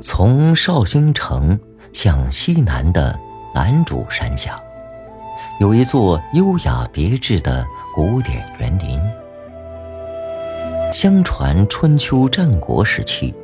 [0.00, 1.58] 从绍兴城
[1.92, 3.18] 向西南的
[3.54, 4.60] 兰主山下，
[5.58, 9.00] 有一座优雅别致的古典园林。
[10.92, 13.34] 相传春秋战国时期，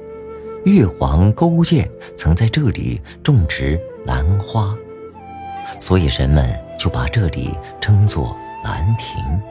[0.65, 4.75] 越王勾践曾在这里种植兰花，
[5.81, 6.49] 所以人们
[6.79, 9.43] 就把这里称作兰亭。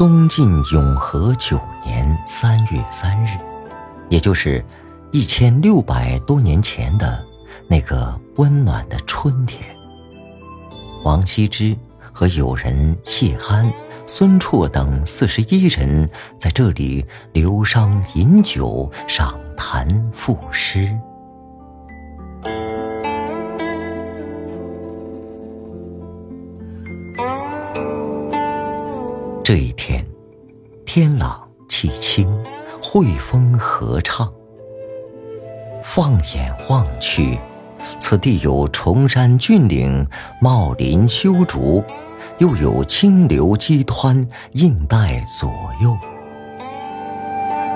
[0.00, 3.36] 东晋永和九年三月三日，
[4.08, 4.64] 也就是
[5.12, 7.22] 一千六百多年前的
[7.68, 9.62] 那个温暖的春天，
[11.04, 11.76] 王羲之
[12.14, 13.70] 和友人谢安、
[14.06, 17.04] 孙绰等四十一人在这里
[17.34, 20.90] 流觞饮酒、赏谈赋诗。
[29.50, 30.06] 这一天，
[30.86, 32.32] 天朗气清，
[32.80, 34.32] 惠风和畅。
[35.82, 37.36] 放眼望去，
[37.98, 40.06] 此地有崇山峻岭、
[40.40, 41.82] 茂林修竹，
[42.38, 45.50] 又有清流激湍映带左
[45.82, 45.96] 右。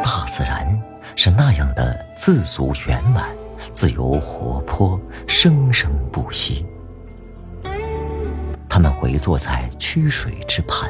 [0.01, 0.81] 大自然
[1.17, 3.35] 是那样的自足圆满、
[3.73, 4.97] 自由活泼、
[5.27, 6.65] 生生不息。
[8.69, 10.89] 他们围坐在曲水之畔。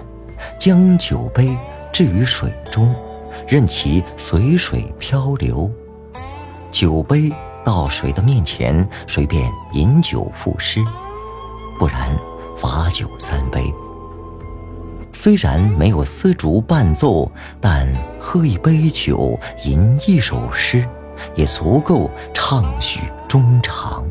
[0.59, 1.57] 将酒杯
[1.93, 2.95] 置于水中，
[3.47, 5.71] 任其随水漂流。
[6.71, 7.33] 酒杯
[7.65, 10.83] 到谁的面前，谁便饮酒赋诗；
[11.79, 12.17] 不然，
[12.57, 13.73] 罚酒三杯。
[15.13, 17.31] 虽然没有丝竹伴奏，
[17.61, 20.87] 但喝一杯酒，吟一首诗，
[21.37, 24.05] 也足够畅叙衷肠。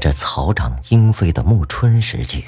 [0.00, 2.42] 这草长莺飞的暮春时节，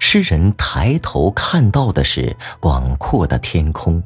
[0.00, 4.02] 诗人抬头看到的是广阔的天空，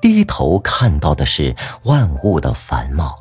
[0.00, 1.54] 低头看到的是
[1.84, 3.14] 万物的繁茂。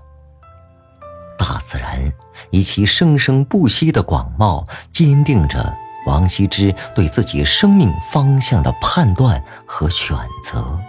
[1.38, 2.14] 大自然
[2.50, 5.76] 以其生生不息的广袤，坚定着
[6.08, 10.80] 王羲之对自己生命方向的判断和选择。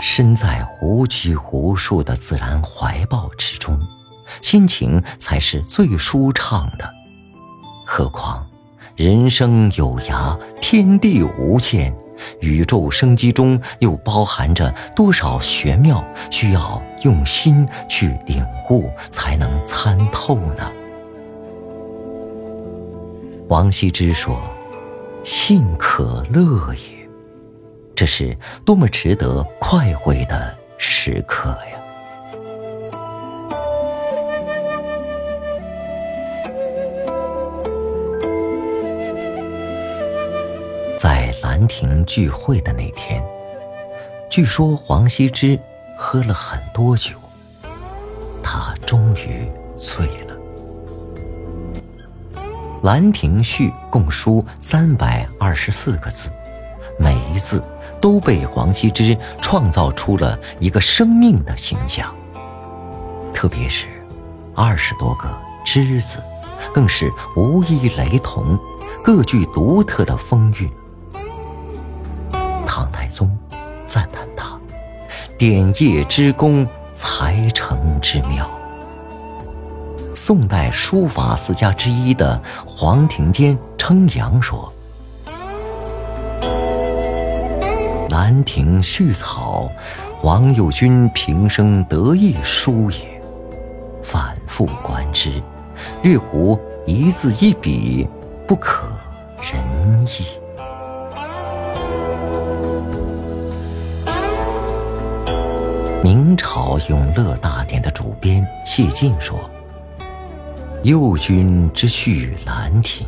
[0.00, 3.78] 身在无拘无束的自然怀抱之中。
[4.40, 6.90] 心情才是最舒畅的，
[7.86, 8.46] 何况
[8.96, 11.94] 人生有涯，天地无限，
[12.40, 20.72] 宇宙生机中又包含着多少玄妙，需要用心去领悟才能参透呢？
[23.48, 24.38] 王羲之说
[25.24, 27.08] ：“信可乐也。”
[27.96, 31.77] 这是多么值得快慰的时刻呀！
[41.58, 43.20] 兰亭聚会的那天，
[44.30, 45.58] 据说王羲之
[45.98, 47.16] 喝了很多酒，
[48.40, 50.36] 他终于醉了。
[52.84, 56.30] 《兰亭序》共书三百二十四个字，
[56.96, 57.60] 每一字
[58.00, 62.14] 都被王羲之创造出了一个生命的形象。
[63.34, 63.88] 特别是
[64.54, 65.28] 二十多个
[65.66, 66.22] “之”字，
[66.72, 68.56] 更是无一雷同，
[69.02, 70.70] 各具独特的风韵。
[73.88, 74.60] 赞叹他
[75.38, 78.48] 点叶之功，才成之妙。
[80.14, 84.70] 宋代书法四家之一的黄庭坚称扬说
[88.10, 89.70] ：“《兰亭序草》，
[90.24, 92.98] 王右军平生得意书也。
[94.02, 95.42] 反复观之，
[96.02, 98.06] 略无一字一笔
[98.46, 98.88] 不可
[99.40, 100.26] 人意。”
[106.02, 109.50] 明朝《永乐大典》的主编谢晋说
[110.84, 113.04] ：“右军之序《兰亭》，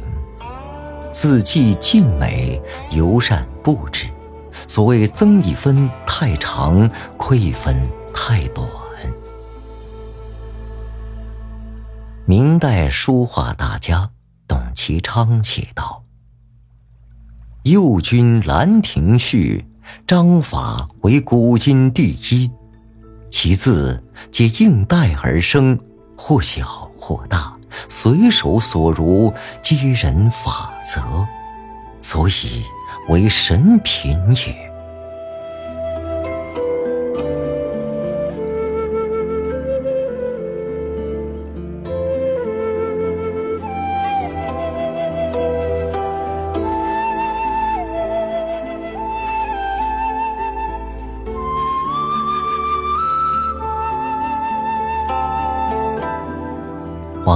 [1.12, 2.60] 字迹静美，
[2.90, 4.08] 尤善布置。
[4.66, 7.76] 所谓增一分太长，亏一分
[8.12, 8.69] 太短。”
[12.26, 14.10] 明代书画大家
[14.48, 16.02] 董其昌写道
[17.62, 19.64] ：“右军《兰亭序》，
[20.08, 22.50] 章法为古今第一。”
[23.31, 25.79] 其字皆应带而生，
[26.17, 26.67] 或小
[26.99, 27.56] 或大，
[27.88, 29.32] 随手所如，
[29.62, 31.00] 皆人法则，
[32.03, 32.65] 所以
[33.09, 34.69] 为神品也。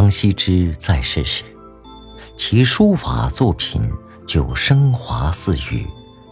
[0.04, 1.44] 王羲之在世时，
[2.36, 3.90] 其书法作品
[4.26, 5.86] 就升华四域，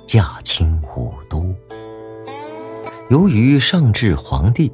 [0.07, 1.55] 驾轻五都。
[3.09, 4.71] 由于上至皇帝，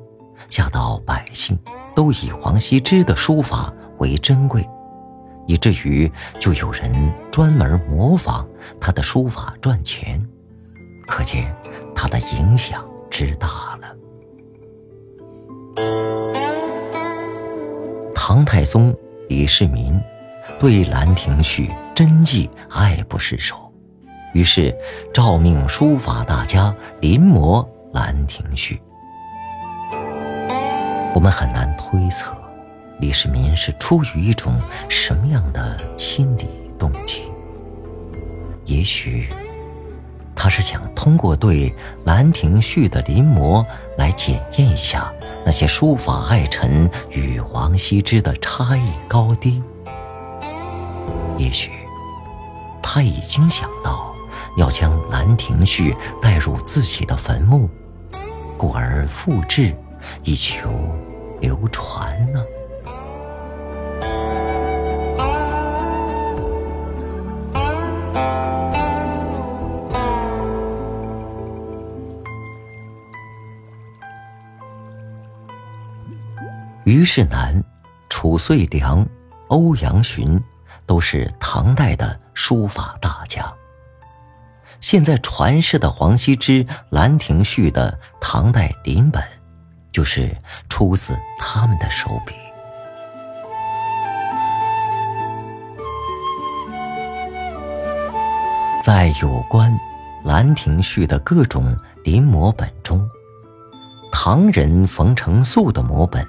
[0.50, 1.56] 下到百姓，
[1.94, 4.68] 都以王羲之的书法为珍贵，
[5.46, 6.10] 以至于
[6.40, 8.44] 就有人专门模仿
[8.80, 10.20] 他的书法赚钱，
[11.06, 11.54] 可见
[11.94, 13.77] 他的影响之大。
[18.28, 18.94] 唐太宗
[19.30, 19.98] 李世民
[20.58, 23.72] 对《兰亭序》真迹爱不释手，
[24.34, 24.76] 于是
[25.14, 27.64] 诏命书法大家临摹
[27.94, 28.78] 《兰亭序》。
[31.14, 32.36] 我们很难推测
[33.00, 34.52] 李世民是出于一种
[34.90, 36.44] 什么样的心理
[36.78, 37.22] 动机。
[38.66, 39.30] 也许
[40.36, 41.70] 他是想通过对
[42.04, 43.64] 《兰亭序》的临摹
[43.96, 45.10] 来检验一下。
[45.44, 49.62] 那些书法爱臣与王羲之的差异高低，
[51.38, 51.70] 也许
[52.82, 54.14] 他已经想到
[54.56, 57.69] 要将《兰亭序》带入自己的坟墓，
[58.58, 59.75] 故而复制，
[60.23, 60.70] 以求
[61.40, 62.43] 流传呢。
[76.88, 77.62] 虞世南、
[78.08, 79.06] 褚遂良、
[79.49, 80.43] 欧阳询
[80.87, 83.44] 都是唐代的书法大家。
[84.81, 89.23] 现在传世的黄羲之《兰亭序》的唐代临本，
[89.93, 90.35] 就是
[90.70, 92.35] 出自他们的手笔。
[98.82, 99.70] 在有关
[100.25, 103.06] 《兰亭序》的各种临摹本中，
[104.11, 106.26] 唐人冯承素的摹本。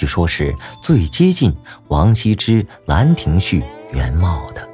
[0.00, 1.54] 据说是最接近
[1.88, 3.60] 王羲之《兰亭序》
[3.92, 4.66] 原貌的。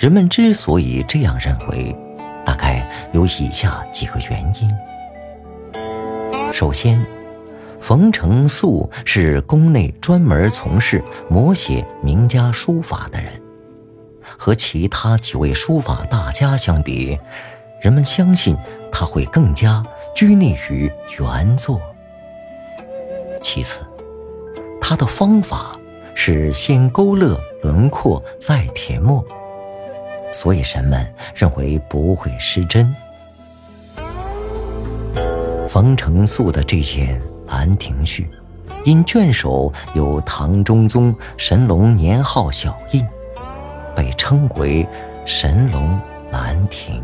[0.00, 1.96] 人们之所以这样认为，
[2.44, 6.52] 大概有以下几个原因。
[6.52, 7.06] 首先，
[7.78, 11.00] 冯承素是宫内专门从事
[11.30, 13.32] 摹写名家书法的人，
[14.24, 17.16] 和其他几位书法大家相比，
[17.80, 18.56] 人们相信
[18.90, 19.80] 他会更加
[20.16, 21.80] 拘泥于原作。
[23.40, 23.78] 其次，
[24.80, 25.78] 他的方法
[26.14, 29.24] 是先勾勒轮廓，再填墨，
[30.32, 32.94] 所以人们认为不会失真。
[35.68, 38.28] 冯承素的这件《兰亭序》，
[38.84, 43.06] 因卷首有唐中宗神龙年号小印，
[43.94, 44.86] 被称为
[45.24, 45.98] “神龙
[46.32, 47.02] 兰亭”。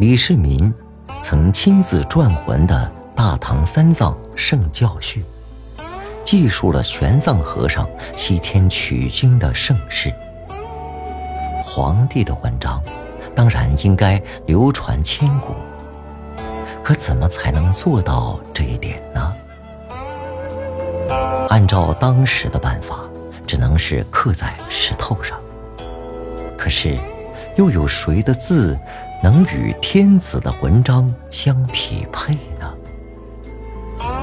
[0.00, 0.72] 李世民
[1.24, 5.24] 曾亲自撰文的《大唐三藏圣教序》，
[6.22, 10.14] 记述了玄奘和尚西天取经的盛世。
[11.64, 12.80] 皇帝的文章
[13.34, 15.48] 当然应该流传千古，
[16.84, 19.34] 可怎么才能做到这一点呢？
[21.48, 23.00] 按照当时的办法，
[23.44, 25.36] 只能是刻在石头上。
[26.56, 26.96] 可是，
[27.56, 28.78] 又有谁的字？
[29.22, 32.74] 能与天子的文章相匹配呢？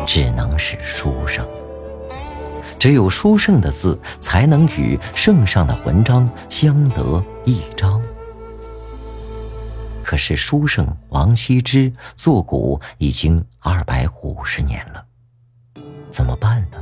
[0.07, 1.45] 只能是书圣。
[2.79, 8.01] 只有书圣的字，才能与圣上的文章相得益彰。
[10.03, 15.03] 可是书圣王羲之作古已经二百五十年了，
[16.11, 16.77] 怎么办呢？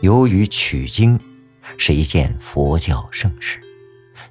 [0.00, 1.18] 由于取经
[1.78, 3.60] 是一件佛教盛事，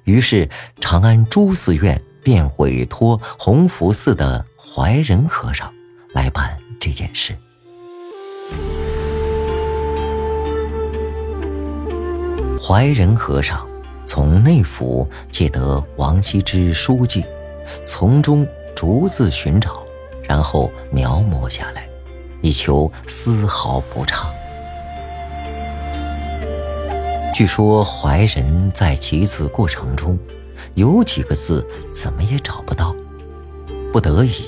[0.04, 0.48] 于是
[0.80, 2.00] 长安诸寺院。
[2.22, 5.72] 便委托弘福寺的怀仁和尚
[6.14, 7.36] 来办这件事。
[12.60, 13.66] 怀仁和尚
[14.06, 17.24] 从内府借得王羲之书记，
[17.84, 19.84] 从中逐字寻找，
[20.22, 21.88] 然后描摹下来，
[22.40, 24.32] 以求丝毫不差。
[27.34, 30.16] 据说怀仁在集字过程中。
[30.74, 32.94] 有几个字怎么也找不到，
[33.92, 34.44] 不得已，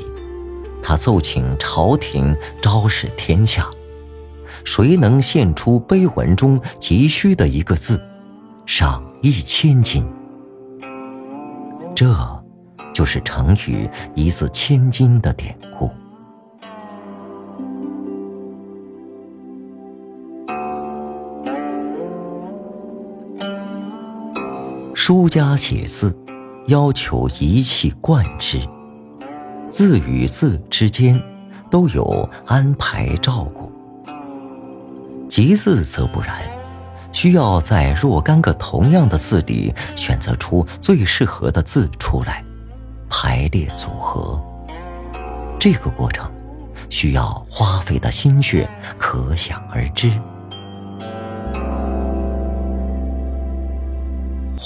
[0.82, 3.68] 他奏请朝廷昭示天下，
[4.64, 8.00] 谁能献出碑文中急需的一个字，
[8.66, 10.06] 赏一千金。
[11.94, 12.14] 这，
[12.92, 15.90] 就是成语“一字千金”的典故。
[25.06, 26.16] 书家写字，
[26.68, 28.58] 要求一气贯之，
[29.68, 31.23] 字与字之间
[31.70, 33.70] 都有安排照顾。
[35.28, 36.40] 集字则不然，
[37.12, 42.42] 需要在若干个同样的字里选择出最适合的字出来，
[43.11, 44.42] 排列组合。
[45.61, 46.32] 这个过程
[46.88, 50.11] 需要花费的心血，可想而知。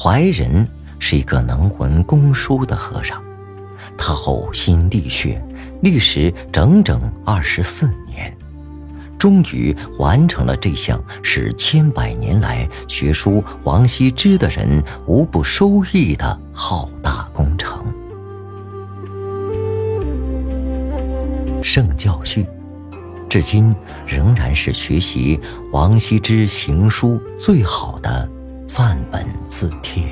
[0.01, 0.65] 怀仁
[1.01, 3.21] 是一个能文工书的和尚，
[3.99, 5.43] 他呕心沥血，
[5.83, 8.33] 历时整整二十四年，
[9.19, 17.85] 终于完成了这项使千百年来学书王羲之的人无不收益的浩大工程。
[21.61, 22.47] 圣教序，
[23.29, 23.75] 至今
[24.07, 25.41] 仍然是学习
[25.73, 28.31] 王羲之行书最好的。
[28.69, 30.05] 范本字帖，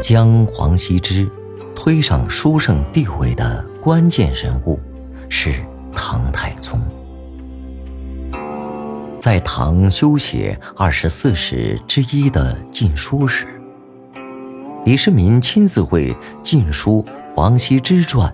[0.00, 1.28] 将王羲之
[1.74, 4.78] 推上书圣地位的关键人物
[5.28, 5.54] 是
[5.92, 6.78] 唐太宗。
[9.18, 13.53] 在唐修写二十四史之一的《晋书》时。
[14.84, 16.12] 李世民亲自为
[16.42, 17.02] 《晋书·
[17.36, 18.30] 王羲之传》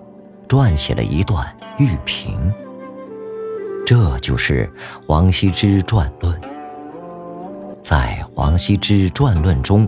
[0.48, 1.46] 撰写了一段
[1.78, 2.52] 玉评，
[3.86, 4.66] 这就是
[5.06, 6.34] 《王羲之传论》。
[7.80, 9.86] 在《王羲之传论》中，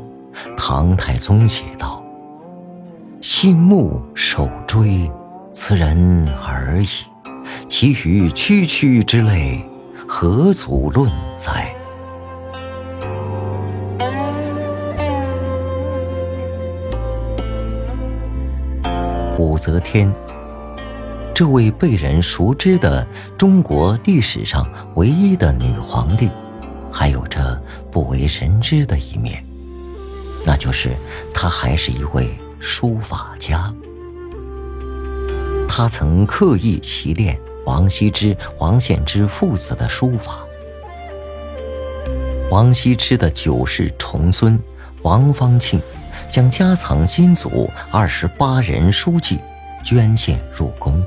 [0.57, 2.01] 唐太宗写道
[3.21, 5.11] ：“心目手追，
[5.53, 6.87] 此人而已。
[7.69, 9.65] 其余区区之类，
[10.07, 11.75] 何足论哉？”
[19.53, 20.11] 武则天，
[21.35, 23.07] 这位被人熟知的
[23.37, 26.31] 中国历史上唯一的女皇帝，
[26.91, 29.45] 还有着不为人知的一面，
[30.47, 30.97] 那就是
[31.35, 32.31] 她还是一位
[32.61, 33.71] 书法家。
[35.69, 40.39] 她曾刻意习练王羲之、王献之父子的书法。
[42.51, 44.59] 王羲之的九世重孙
[45.03, 45.79] 王方庆。
[46.33, 49.39] 将家藏先祖二十八人书记
[49.85, 50.99] 捐献入宫。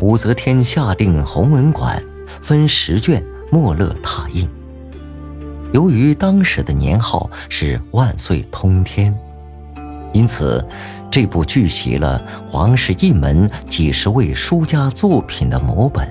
[0.00, 2.02] 武则天下令弘文馆
[2.42, 4.50] 分十卷墨勒拓印。
[5.72, 9.16] 由于当时的年号是万岁通天，
[10.12, 10.66] 因此
[11.08, 16.08] 这部聚集了皇室一门几十位书家作品的摹本，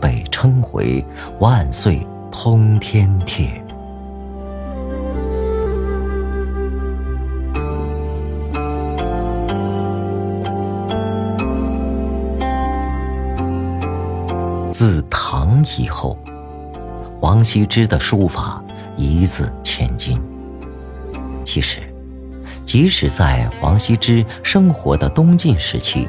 [0.00, 1.00] 被称为
[1.38, 3.64] 《万岁通天帖》。
[14.78, 16.16] 自唐以后，
[17.20, 18.62] 王羲之的书法
[18.96, 20.22] 一字千金。
[21.42, 21.80] 其实，
[22.64, 26.06] 即使在王羲之生活的东晋时期，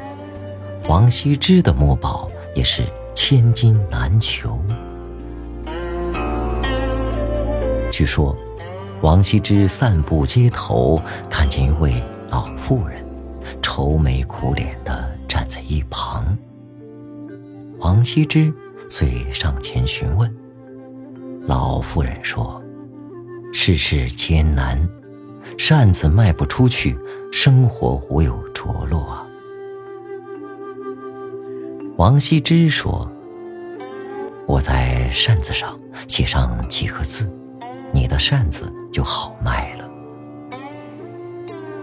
[0.86, 4.56] 王羲之的墨宝也是千金难求。
[7.90, 8.36] 据说，
[9.00, 13.04] 王羲之散步街头，看见一位老妇人，
[13.60, 16.24] 愁眉苦脸地站在一旁。
[17.80, 18.52] 王羲之
[18.90, 20.30] 遂上前询问。
[21.46, 22.62] 老妇人说
[23.54, 24.86] ：“世事艰难，
[25.56, 26.96] 扇子卖不出去，
[27.32, 29.26] 生活无有着落啊。”
[31.96, 33.10] 王羲之说
[34.46, 37.32] ：“我在扇子上写上几个字，
[37.94, 39.90] 你的扇子就好卖了。”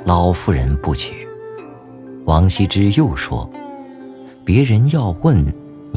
[0.06, 1.12] 老妇人不解。
[2.26, 3.50] 王羲之又说
[4.46, 5.44] ：“别人要问。”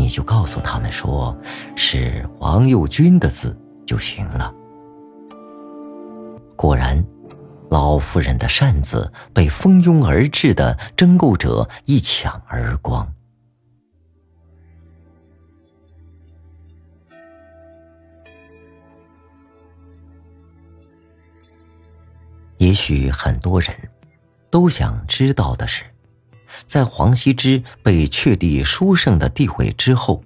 [0.00, 1.36] 你就告诉他们说，
[1.76, 3.54] 是王右军的字
[3.86, 4.50] 就行了。
[6.56, 7.04] 果然，
[7.68, 13.12] 老妇人的扇子被蜂拥而至的争购者一抢而光。
[22.56, 23.70] 也许很多人
[24.48, 25.84] 都想知道的是。
[26.66, 30.22] 在王羲之被确立书圣的地位之后，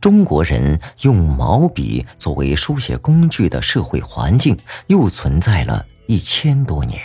[0.00, 7.00] 中国人用毛笔作为书写工具的社会环境又存在了一千多年。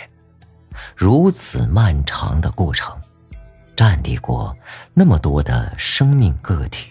[0.96, 2.96] 如此漫长的过程，
[3.76, 4.56] 站立过
[4.94, 6.90] 那么多的生命个体，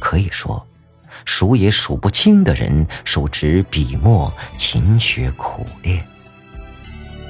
[0.00, 0.66] 可以说，
[1.24, 6.06] 数也数不清的人手执笔墨，勤学苦练。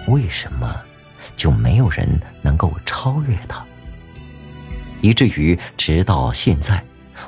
[0.09, 0.75] 为什么？
[1.37, 2.09] 就没有人
[2.43, 3.65] 能够超越他，
[5.03, 6.83] 以至于直到现在，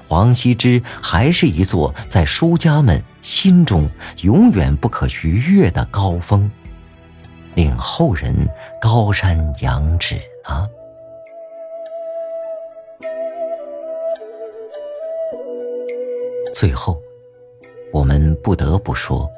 [0.09, 3.89] 王羲之还是一座在书家们心中
[4.23, 6.51] 永远不可逾越的高峰，
[7.55, 8.49] 令后人
[8.81, 10.17] 高山仰止
[10.49, 10.69] 呢。
[16.55, 17.01] 最后，
[17.93, 19.31] 我们不得不说，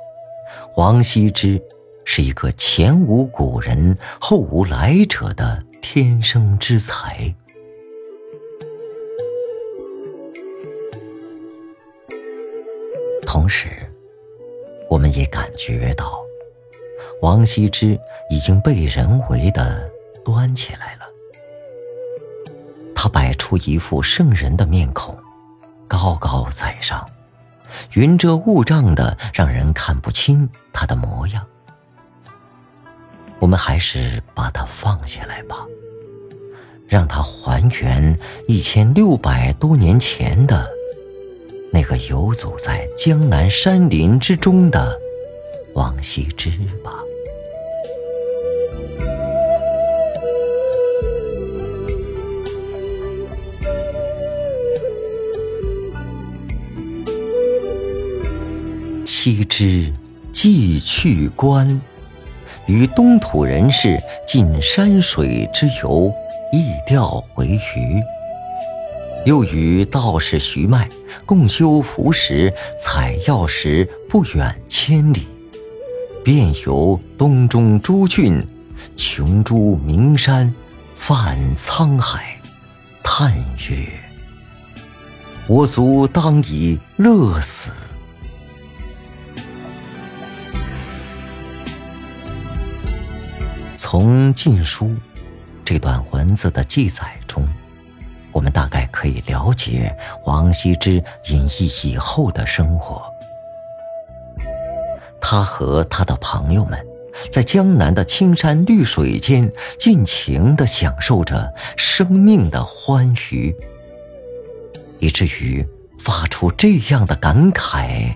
[0.76, 1.60] 王羲之。
[2.12, 7.32] 是一个前无古人后无来者的天生之才。
[13.24, 13.68] 同时，
[14.90, 16.20] 我们也感觉到，
[17.22, 17.96] 王羲之
[18.28, 19.88] 已经被人为的
[20.24, 21.02] 端起来了。
[22.92, 25.16] 他摆出一副圣人的面孔，
[25.86, 27.08] 高高在上，
[27.92, 31.46] 云遮雾障的，让人看不清他的模样。
[33.40, 35.66] 我们还是把它放下来吧，
[36.86, 40.70] 让它还原一千六百多年前的
[41.72, 44.96] 那个游走在江南山林之中的
[45.74, 46.50] 王羲之
[46.84, 47.02] 吧。
[59.06, 59.92] 羲之
[60.30, 61.80] 既去官。
[62.66, 66.12] 与东土人士尽山水之游，
[66.52, 68.00] 易调回鱼；
[69.24, 70.88] 又与道士徐迈
[71.26, 75.26] 共修浮石、采药时，不远千里，
[76.24, 78.46] 遍游东中诸郡，
[78.96, 80.52] 穷诸名山，
[80.96, 82.38] 泛沧海，
[83.02, 83.34] 叹
[83.68, 83.86] 曰
[85.46, 87.70] ：“我足当以乐死。”
[93.90, 94.86] 从《晋书》
[95.64, 97.44] 这段文字的记载中，
[98.30, 99.92] 我们大概可以了解
[100.26, 103.02] 王羲之隐逸以后的生活。
[105.20, 106.78] 他和他的朋友们
[107.32, 113.52] 在江南的青山绿水间，尽情地享受着生命的欢愉，
[115.00, 115.66] 以至于
[115.98, 118.14] 发出这样的感慨：“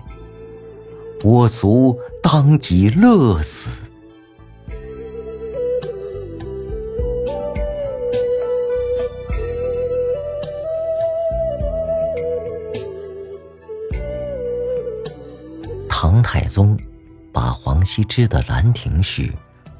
[1.21, 3.67] 我卒当以乐死。”
[16.25, 16.75] 太宗
[17.31, 19.31] 把王羲之的《兰亭序》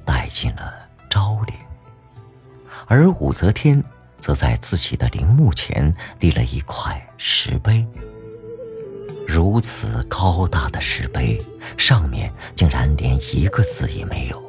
[0.05, 0.75] 带进了
[1.09, 1.55] 昭陵，
[2.85, 3.83] 而武则天
[4.19, 7.83] 则在自己的陵墓前立了一块石碑。
[9.27, 11.41] 如此高大的石碑，
[11.77, 14.39] 上面竟然连一个字也没有，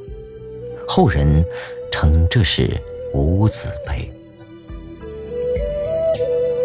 [0.87, 1.43] 后人
[1.91, 2.79] 称这是
[3.15, 4.13] 无字碑。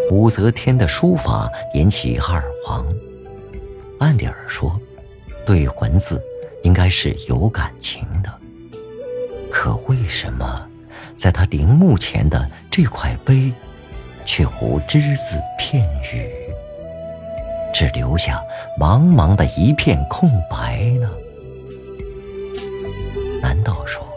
[0.10, 2.86] 武则天的书法引起二皇，
[4.00, 4.78] 按理儿说。
[5.46, 6.22] 对文字，
[6.64, 8.32] 应该是有感情的。
[9.52, 10.68] 可为什么，
[11.16, 13.52] 在他陵墓前的这块碑，
[14.26, 16.32] 却无只字片语，
[17.74, 18.42] 只留下
[18.80, 21.10] 茫茫的一片空白呢？
[23.42, 24.08] 难道说，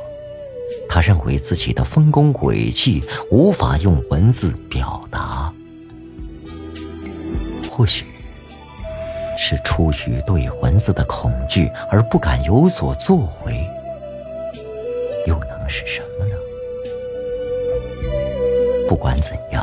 [0.89, 5.53] 他认为自己的丰功伟绩无法用文字表达？
[7.69, 8.07] 或许。
[9.47, 13.69] 是出于对文字的恐惧而不敢有所作为，
[15.27, 16.35] 又能是什么呢？
[18.89, 19.63] 不管怎样，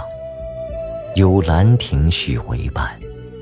[1.16, 2.96] 有《兰亭序》为伴，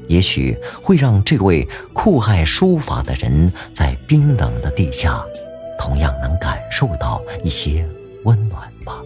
[0.07, 5.21] 也许会让这位酷爱书法的人在冰冷的地下，
[5.77, 7.85] 同样能感受到一些
[8.23, 8.98] 温暖吧。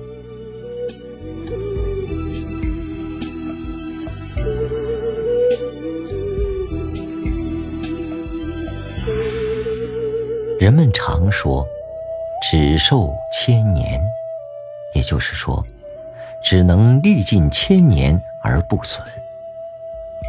[10.64, 11.68] 人们常说
[12.42, 14.02] “只寿千年”，
[14.96, 15.62] 也就是说，
[16.42, 19.06] 只能历尽千年而不损。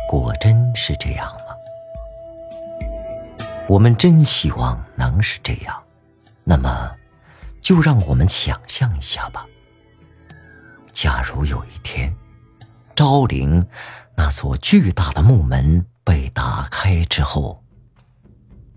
[0.09, 1.55] 果真是这样吗？
[3.68, 5.81] 我们真希望能是这样。
[6.42, 6.90] 那么，
[7.62, 9.47] 就让我们想象一下吧。
[10.92, 12.12] 假如有一天，
[12.97, 13.64] 昭陵
[14.16, 17.62] 那座巨大的木门被打开之后，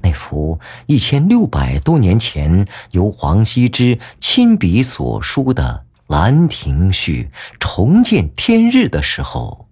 [0.08, 9.68] 那幅一千六百多年前由王羲之亲笔所书的《兰亭序》重见天日的时候，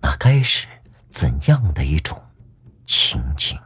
[0.00, 0.68] 那该是
[1.08, 2.22] 怎样的一种
[2.84, 3.58] 情景？